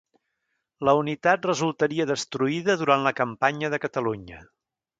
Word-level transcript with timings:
La 0.87 0.95
unitat 0.99 1.45
resultaria 1.49 2.07
destruïda 2.13 2.77
durant 2.81 3.07
la 3.09 3.15
campanya 3.21 3.71
de 3.75 3.83
Catalunya. 3.87 4.41